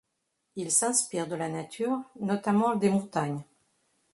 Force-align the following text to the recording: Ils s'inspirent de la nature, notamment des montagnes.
Ils 0.55 0.71
s'inspirent 0.71 1.27
de 1.27 1.35
la 1.35 1.47
nature, 1.47 1.99
notamment 2.19 2.75
des 2.75 2.89
montagnes. 2.89 3.43